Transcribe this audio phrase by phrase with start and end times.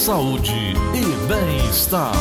[0.00, 0.54] saúde
[0.94, 2.14] e bem-estar.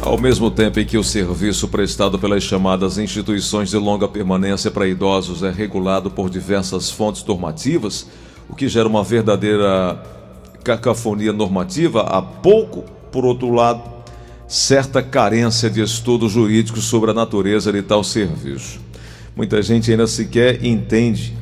[0.00, 4.88] Ao mesmo tempo em que o serviço prestado pelas chamadas instituições de longa permanência para
[4.88, 8.06] idosos é regulado por diversas fontes normativas,
[8.48, 10.02] o que gera uma verdadeira
[10.64, 13.82] cacofonia normativa, há pouco, por outro lado,
[14.48, 18.80] certa carência de estudo jurídico sobre a natureza de tal serviço.
[19.36, 21.36] Muita gente ainda sequer entende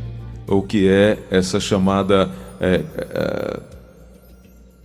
[0.48, 2.28] o que é essa chamada
[2.60, 3.73] é, é,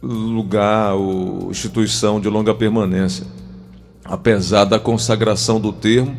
[0.02, 3.26] lugar ou instituição de longa permanência.
[4.05, 6.17] Apesar da consagração do termo,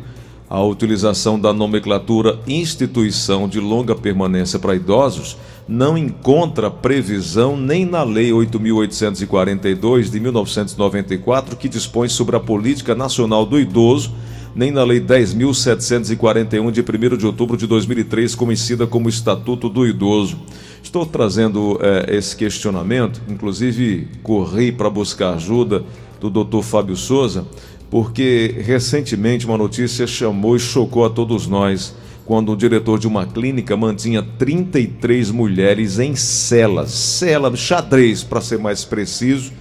[0.49, 8.03] a utilização da nomenclatura instituição de longa permanência para idosos não encontra previsão nem na
[8.03, 14.11] Lei 8.842 de 1994, que dispõe sobre a Política Nacional do Idoso,
[14.55, 20.39] nem na Lei 10.741 de 1 de outubro de 2003, conhecida como Estatuto do Idoso.
[20.83, 25.83] Estou trazendo eh, esse questionamento, inclusive corri para buscar ajuda
[26.19, 26.61] do Dr.
[26.61, 27.45] Fábio Souza,
[27.89, 31.93] porque recentemente uma notícia chamou e chocou a todos nós
[32.25, 38.57] quando o diretor de uma clínica mantinha 33 mulheres em celas, cela xadrez para ser
[38.57, 39.51] mais preciso,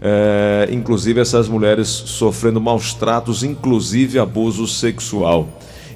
[0.00, 5.48] é, inclusive essas mulheres sofrendo maus tratos, inclusive abuso sexual.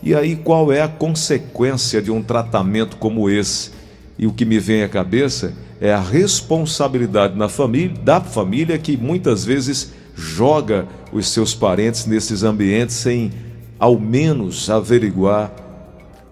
[0.03, 3.71] E aí qual é a consequência de um tratamento como esse?
[4.19, 8.97] E o que me vem à cabeça é a responsabilidade na família, da família que
[8.97, 13.33] muitas vezes joga os seus parentes nesses ambientes sem
[13.79, 15.53] ao menos averiguar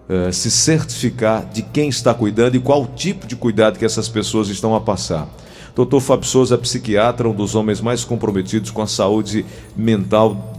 [0.07, 4.47] eh, se certificar de quem está cuidando e qual tipo de cuidado que essas pessoas
[4.49, 5.27] estão a passar.
[5.75, 5.99] Dr.
[5.99, 9.43] Fábio Souza, psiquiatra, um dos homens mais comprometidos com a saúde
[9.75, 10.53] mental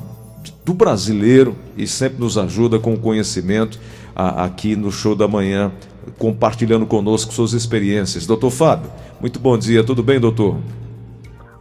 [0.65, 3.79] do brasileiro e sempre nos ajuda com o conhecimento
[4.15, 5.71] a, aqui no Show da Manhã,
[6.19, 8.27] compartilhando conosco suas experiências.
[8.27, 8.91] Doutor Fábio,
[9.21, 10.56] muito bom dia, tudo bem, doutor?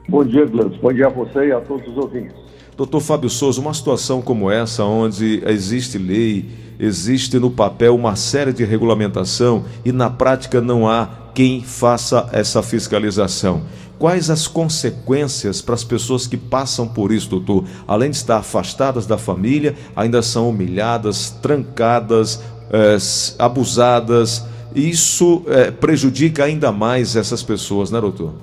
[0.10, 0.78] Bom dia, Gleison.
[0.82, 2.34] Bom dia a você e a todos os ouvintes.
[2.76, 8.54] Doutor Fábio Souza, uma situação como essa, onde existe lei, existe no papel uma série
[8.54, 13.64] de regulamentação e na prática não há quem faça essa fiscalização.
[13.98, 17.64] Quais as consequências para as pessoas que passam por isso, doutor?
[17.88, 22.98] Além de estar afastadas da família, ainda são humilhadas, trancadas, eh,
[23.40, 24.46] abusadas.
[24.76, 28.34] Isso eh, prejudica ainda mais essas pessoas, né, doutor?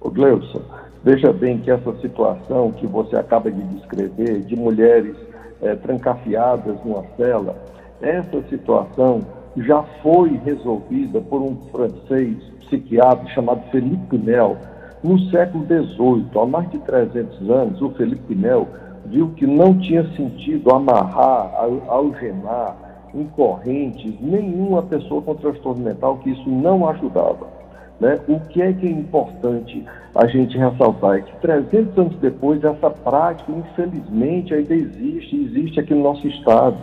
[0.00, 0.62] O Gleuson,
[1.04, 5.16] Veja bem que essa situação que você acaba de descrever, de mulheres
[5.62, 7.56] é, trancafiadas numa cela,
[8.00, 9.20] essa situação
[9.56, 14.56] já foi resolvida por um francês psiquiatra chamado Felipe Pinel
[15.02, 16.26] no século XVIII.
[16.34, 18.68] Há mais de 300 anos, o Felipe Pinel
[19.06, 21.54] viu que não tinha sentido amarrar,
[21.88, 22.76] algemar
[23.14, 27.57] em correntes nenhuma pessoa com transtorno mental, que isso não ajudava.
[28.00, 28.18] Né?
[28.28, 32.90] O que é que é importante a gente ressaltar é que 300 anos depois essa
[32.90, 36.76] prática, infelizmente, ainda existe, existe aqui no nosso estado.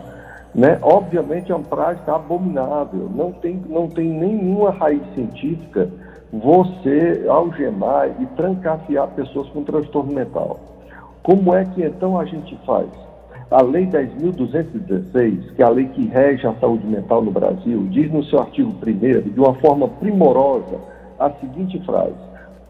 [0.54, 0.78] Né?
[0.82, 5.88] Obviamente é uma prática abominável, não tem, não tem nenhuma raiz científica
[6.32, 10.58] você algemar e trancafiar pessoas com transtorno mental.
[11.22, 12.88] Como é que então a gente faz?
[13.50, 18.10] A Lei 10.216, que é a lei que rege a saúde mental no Brasil, diz
[18.10, 20.78] no seu artigo 1 de uma forma primorosa,
[21.18, 22.14] a seguinte frase: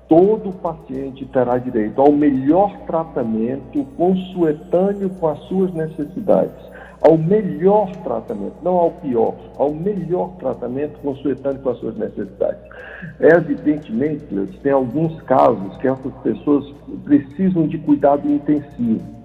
[0.08, 6.76] todo paciente terá direito ao melhor tratamento consuetâneo com as suas necessidades.
[7.02, 12.62] Ao melhor tratamento, não ao pior, ao melhor tratamento consuetâneo com as suas necessidades.
[13.20, 14.24] É evidentemente,
[14.62, 16.64] tem alguns casos que essas pessoas
[17.04, 19.15] precisam de cuidado intensivo.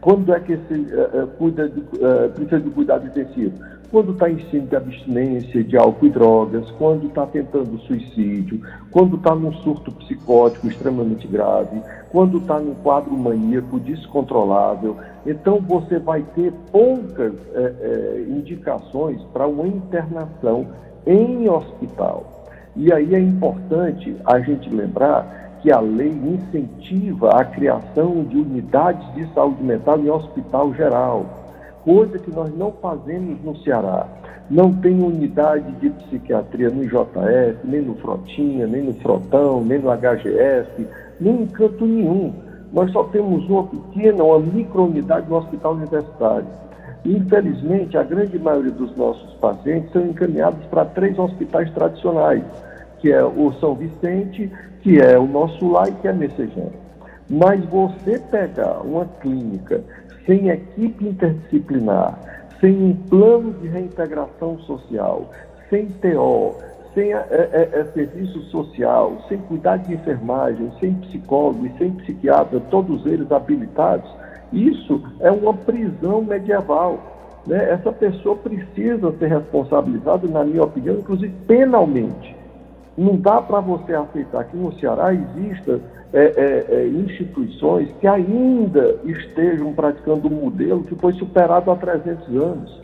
[0.00, 3.52] Quando é que esse uh, cuida de, uh, precisa de cuidado intensivo?
[3.90, 8.60] quando está em cima de abstinência de álcool e drogas, quando está tentando suicídio,
[8.90, 14.96] quando está num surto psicótico extremamente grave, quando está num quadro maníaco descontrolável.
[15.26, 20.68] Então, você vai ter poucas é, é, indicações para uma internação
[21.04, 22.46] em hospital.
[22.76, 29.14] E aí é importante a gente lembrar que a lei incentiva a criação de unidades
[29.14, 31.40] de saúde mental em hospital geral
[31.84, 34.06] coisa que nós não fazemos no Ceará.
[34.50, 39.90] Não tem unidade de psiquiatria no IJF, nem no Frotinha, nem no Frotão, nem no
[39.90, 40.86] HGF,
[41.20, 42.32] nem em canto nenhum.
[42.72, 46.46] Nós só temos uma pequena, uma micro-unidade no hospital universitário.
[47.04, 52.42] Infelizmente, a grande maioria dos nossos pacientes são encaminhados para três hospitais tradicionais,
[53.00, 54.50] que é o São Vicente,
[54.82, 56.72] que é o nosso lar e que é Messejana.
[57.28, 59.82] Mas você pegar uma clínica
[60.26, 62.18] sem equipe interdisciplinar,
[62.60, 65.30] sem um plano de reintegração social,
[65.68, 66.54] sem TO,
[66.94, 72.60] sem é, é, é, serviço social, sem cuidado de enfermagem, sem psicólogo e sem psiquiatra,
[72.70, 74.10] todos eles habilitados,
[74.52, 76.98] isso é uma prisão medieval.
[77.46, 77.70] Né?
[77.70, 82.39] Essa pessoa precisa ser responsabilizada, na minha opinião, inclusive penalmente.
[82.96, 85.80] Não dá para você aceitar que no Ceará exista
[86.12, 92.28] é, é, é, instituições que ainda estejam praticando um modelo que foi superado há 300
[92.36, 92.82] anos.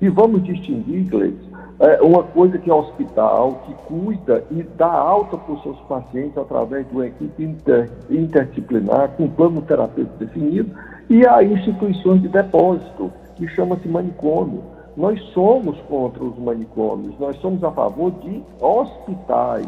[0.00, 5.36] E vamos distinguir, Gleice, é, uma coisa que é hospital, que cuida e dá alta
[5.36, 10.70] para os seus pacientes através de uma equipe inter, interdisciplinar, com plano terapêutico definido,
[11.10, 14.62] e há instituições de depósito, que chama-se manicômio.
[14.96, 19.66] Nós somos contra os manicômios, nós somos a favor de hospitais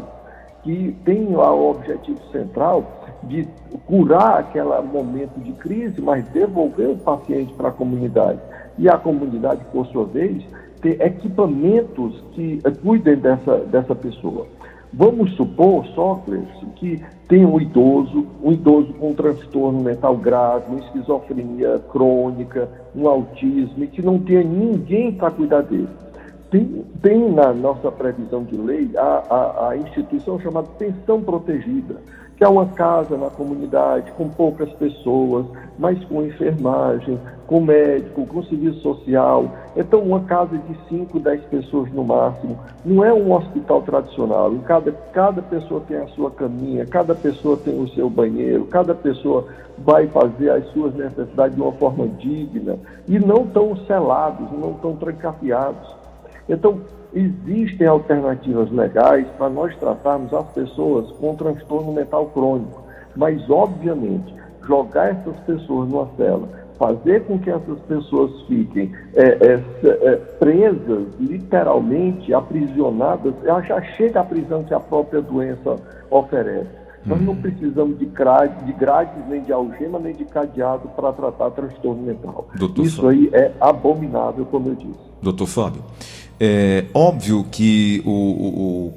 [0.63, 2.83] que têm o objetivo central
[3.23, 3.47] de
[3.85, 8.39] curar aquele momento de crise, mas devolver o paciente para a comunidade.
[8.77, 10.43] E a comunidade, por sua vez,
[10.81, 14.45] ter equipamentos que cuidem dessa, dessa pessoa.
[14.97, 20.79] Vamos supor, Sócrates, que tem um idoso, um idoso com um transtorno mental grave, uma
[20.79, 25.87] esquizofrenia crônica, um autismo, e que não tenha ninguém para cuidar dele.
[26.49, 31.97] Tem, tem, na nossa previsão de lei a, a, a instituição chamada pensão protegida
[32.37, 35.47] que é uma casa na comunidade com poucas pessoas,
[35.77, 39.49] mas com enfermagem, com médico, com serviço social.
[39.75, 42.59] Então, uma casa de 5, 10 pessoas no máximo.
[42.85, 44.53] Não é um hospital tradicional.
[44.65, 49.47] Cada, cada pessoa tem a sua caminha, cada pessoa tem o seu banheiro, cada pessoa
[49.77, 52.77] vai fazer as suas necessidades de uma forma digna
[53.07, 55.95] e não tão selados, não tão trancafiados.
[56.49, 56.81] Então,
[57.13, 62.83] existem alternativas legais para nós tratarmos as pessoas com transtorno mental crônico,
[63.15, 64.33] mas, obviamente,
[64.65, 66.47] jogar essas pessoas numa cela,
[66.77, 74.23] fazer com que essas pessoas fiquem é, é, é, presas, literalmente aprisionadas, já chega à
[74.23, 75.75] prisão que a própria doença
[76.09, 76.87] oferece.
[77.05, 77.41] Nós não uhum.
[77.41, 82.49] precisamos de grade, de grades, nem de algema, nem de cadeado para tratar transtorno mental.
[82.55, 83.09] Doutor Isso Fábio.
[83.09, 84.99] aí é abominável, como eu disse.
[85.21, 85.81] Doutor Fábio,
[86.39, 88.93] é óbvio que o, o, o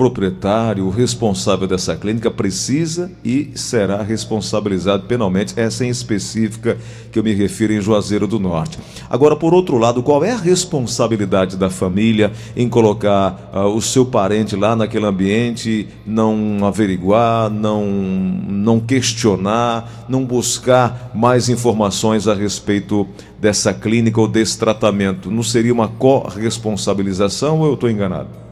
[0.00, 6.78] proprietário, o responsável dessa clínica precisa e será responsabilizado penalmente, essa em específica
[7.12, 8.78] que eu me refiro em Juazeiro do Norte.
[9.10, 14.06] Agora, por outro lado, qual é a responsabilidade da família em colocar uh, o seu
[14.06, 23.06] parente lá naquele ambiente, não averiguar, não, não questionar, não buscar mais informações a respeito
[23.38, 25.30] dessa clínica ou desse tratamento?
[25.30, 28.49] Não seria uma corresponsabilização ou eu estou enganado?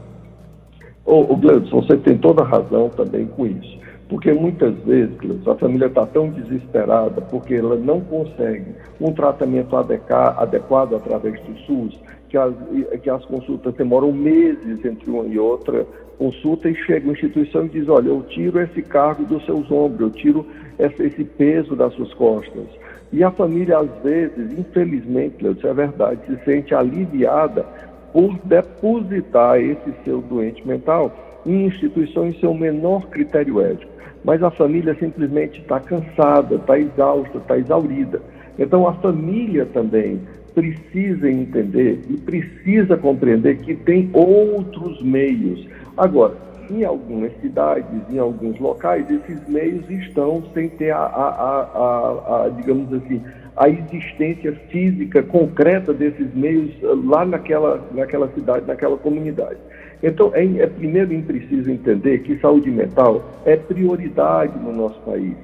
[1.09, 3.79] Ô, ô Gleudson, você tem toda a razão também com isso.
[4.07, 5.17] Porque muitas vezes,
[5.47, 11.99] a família está tão desesperada porque ela não consegue um tratamento adequado através do SUS,
[12.29, 12.53] que as,
[13.01, 15.83] que as consultas demoram meses entre uma e outra
[16.19, 20.01] consulta e chega a instituição e diz, olha, eu tiro esse cargo dos seus ombros,
[20.01, 20.45] eu tiro
[20.77, 22.67] esse, peso das suas costas.
[23.11, 27.65] E a família, às vezes, infelizmente, isso é verdade, se sente aliviada
[28.11, 31.11] por depositar esse seu doente mental
[31.45, 33.91] em instituições sem o menor critério ético.
[34.23, 38.21] Mas a família simplesmente está cansada, está exausta, está exaurida.
[38.57, 40.19] Então a família também
[40.53, 45.65] precisa entender e precisa compreender que tem outros meios.
[45.95, 46.35] Agora,
[46.69, 52.49] em algumas cidades, em alguns locais, esses meios estão sem ter a, a, a, a
[52.49, 53.21] digamos assim,
[53.59, 59.57] a existência física concreta desses meios eh, lá naquela, naquela cidade, naquela comunidade.
[60.01, 65.35] Então, é, é primeiro preciso entender que saúde mental é prioridade no nosso país.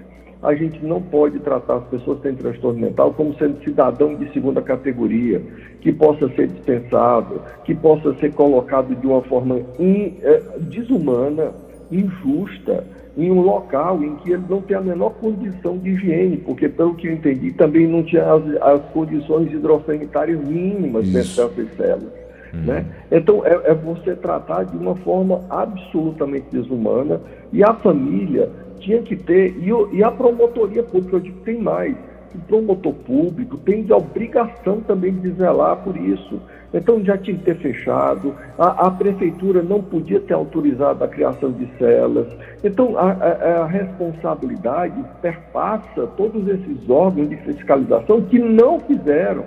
[0.42, 4.32] A gente não pode tratar as pessoas que têm transtorno mental como sendo cidadão de
[4.32, 5.42] segunda categoria,
[5.82, 11.52] que possa ser dispensado, que possa ser colocado de uma forma in, é, desumana,
[11.92, 12.86] injusta
[13.18, 16.96] em um local em que ele não tem a menor condição de higiene, porque, pelo
[16.96, 22.14] que eu entendi, também não tinha as, as condições hidrossanitárias mínimas dentro dessas células.
[22.54, 22.62] Uhum.
[22.62, 22.86] Né?
[23.12, 27.22] Então, é, é, você tratar de uma forma absolutamente desumana
[27.54, 31.96] e a família tinha que ter, e, e a promotoria pública, eu digo, tem mais
[32.36, 36.42] o promotor público tem de obrigação também de zelar por isso.
[36.76, 41.50] Então já tinha que ter fechado, a, a prefeitura não podia ter autorizado a criação
[41.54, 42.28] de celas.
[42.62, 49.46] Então a, a, a responsabilidade perpassa todos esses órgãos de fiscalização que não fizeram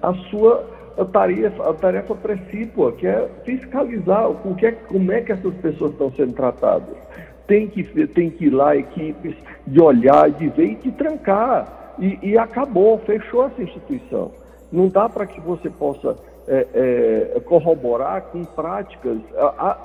[0.00, 0.64] a sua
[1.12, 5.92] tarefa, a tarefa precípua, que é fiscalizar o que é, como é que essas pessoas
[5.92, 6.96] estão sendo tratadas.
[7.48, 9.34] Tem que, tem que ir lá, equipes,
[9.66, 14.30] de olhar, de ver e de trancar e, e acabou, fechou essa instituição.
[14.70, 16.14] Não dá para que você possa
[16.48, 16.66] é,
[17.36, 19.18] é, corroborar com práticas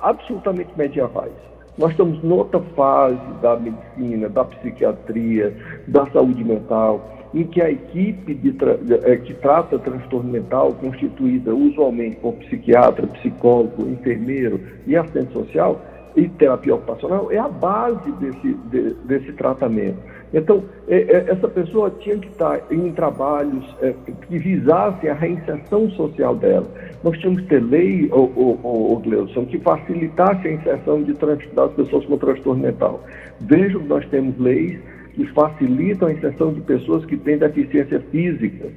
[0.01, 1.33] absolutamente medievais.
[1.77, 5.55] Nós estamos noutra fase da medicina, da psiquiatria,
[5.87, 7.01] da saúde mental,
[7.33, 13.87] em que a equipe tra é, que trata transtorno mental, constituída usualmente por psiquiatra, psicólogo,
[13.89, 15.81] enfermeiro e assistente social,
[16.15, 19.97] e terapia ocupacional é a base desse, de, desse tratamento.
[20.33, 23.93] Então, é, é, essa pessoa tinha que estar em trabalhos é,
[24.27, 26.65] que visassem a reinserção social dela.
[27.03, 31.71] Nós tínhamos que ter lei, o, o, o, Gleuson, que facilitasse a inserção de, das
[31.73, 33.03] pessoas com transtorno mental.
[33.41, 34.79] Vejam que nós temos leis
[35.13, 38.69] que facilitam a inserção de pessoas que têm deficiência física.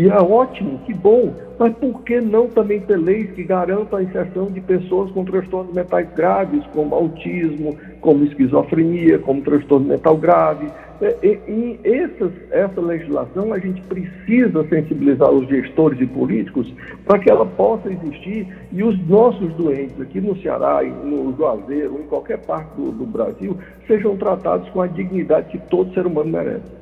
[0.00, 4.02] E é ótimo, que bom, mas por que não também ter leis que garantam a
[4.02, 10.68] inserção de pessoas com transtornos mentais graves, como autismo, como esquizofrenia, como transtorno mental grave?
[11.02, 16.72] É, e, e essas, essa legislação a gente precisa sensibilizar os gestores e políticos
[17.04, 22.06] para que ela possa existir e os nossos doentes aqui no Ceará, no Juazeiro, em
[22.06, 23.54] qualquer parte do, do Brasil,
[23.86, 26.80] sejam tratados com a dignidade que todo ser humano merece.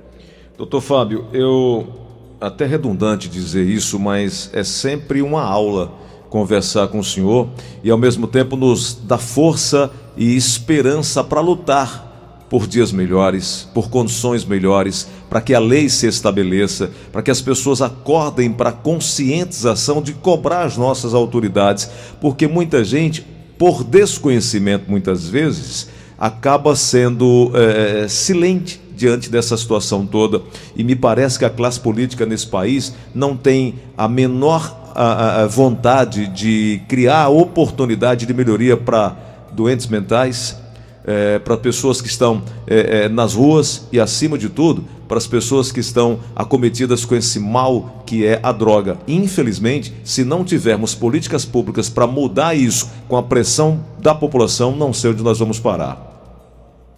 [0.56, 2.06] Doutor Fábio, eu
[2.40, 5.92] até redundante dizer isso, mas é sempre uma aula
[6.30, 7.48] conversar com o senhor
[7.82, 12.06] e ao mesmo tempo nos dá força e esperança para lutar
[12.48, 17.42] por dias melhores, por condições melhores, para que a lei se estabeleça, para que as
[17.42, 21.90] pessoas acordem para a conscientização de cobrar as nossas autoridades,
[22.20, 23.26] porque muita gente,
[23.58, 30.42] por desconhecimento muitas vezes, acaba sendo é, silente diante dessa situação toda.
[30.76, 35.46] E me parece que a classe política nesse país não tem a menor a, a
[35.46, 39.16] vontade de criar oportunidade de melhoria para
[39.52, 40.58] doentes mentais,
[41.06, 45.26] é, para pessoas que estão é, é, nas ruas e, acima de tudo, para as
[45.26, 48.98] pessoas que estão acometidas com esse mal que é a droga.
[49.06, 54.92] Infelizmente, se não tivermos políticas públicas para mudar isso com a pressão da população, não
[54.92, 56.07] sei onde nós vamos parar.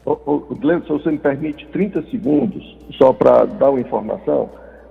[0.04, 4.49] Gleison, se você me permite 30 segundos, só para dar uma informação,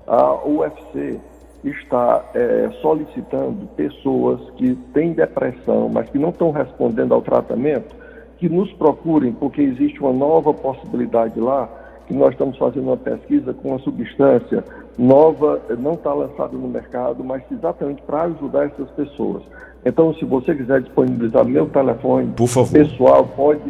[0.08, 1.20] a UFC
[1.64, 7.96] está é, solicitando pessoas que têm depressão, mas que não estão respondendo ao tratamento,
[8.38, 11.68] que nos procurem, porque existe uma nova possibilidade lá,
[12.08, 14.64] que nós estamos fazendo uma pesquisa com uma substância
[14.98, 19.44] nova, não está lançada no mercado, mas exatamente para ajudar essas pessoas.
[19.86, 22.34] Então, se você quiser disponibilizar meu telefone
[22.72, 23.62] pessoal, pode,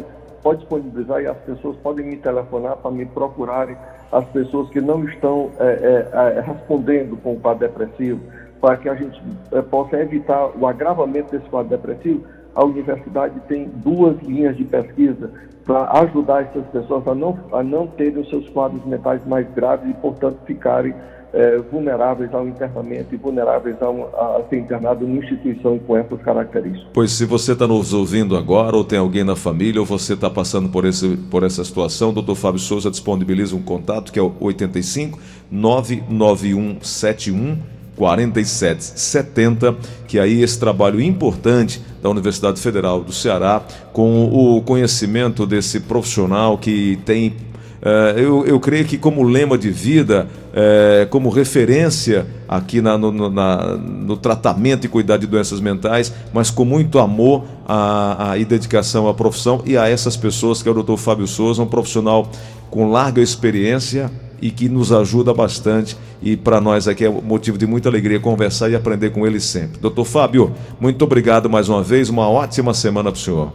[0.42, 3.76] pode disponibilizar e as pessoas podem me telefonar para me procurarem
[4.10, 8.20] as pessoas que não estão é, é, é respondendo com o quadro depressivo,
[8.60, 12.24] para que a gente é, possa evitar o agravamento desse quadro depressivo.
[12.54, 15.30] A universidade tem duas linhas de pesquisa
[15.64, 19.88] para ajudar essas pessoas a não, a não terem os seus quadros mentais mais graves
[19.88, 20.94] e, portanto, ficarem
[21.32, 26.20] é, vulneráveis ao internamento e vulneráveis a, um, a, ser internado numa instituição com essas
[26.22, 26.88] características.
[26.92, 30.28] Pois se você está nos ouvindo agora, ou tem alguém na família, ou você está
[30.28, 34.22] passando por, esse, por essa situação, o doutor Fábio Souza disponibiliza um contato que é
[34.22, 35.18] o 85
[35.50, 39.76] 99171 4770,
[40.08, 46.56] que aí esse trabalho importante da Universidade Federal do Ceará, com o conhecimento desse profissional
[46.56, 47.34] que tem,
[47.82, 53.30] eh, eu, eu creio que como lema de vida, eh, como referência aqui na, no,
[53.30, 58.44] na, no tratamento e cuidado de doenças mentais, mas com muito amor a, a, e
[58.44, 62.28] dedicação à profissão e a essas pessoas, que é o doutor Fábio Souza, um profissional
[62.70, 64.10] com larga experiência
[64.42, 65.96] e que nos ajuda bastante.
[66.22, 69.80] E para nós aqui é motivo de muita alegria conversar e aprender com ele sempre.
[69.80, 72.08] Doutor Fábio, muito obrigado mais uma vez.
[72.08, 73.52] Uma ótima semana para o senhor.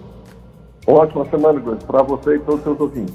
[0.87, 3.13] Ótima semana, para você e todos os seus ouvintes.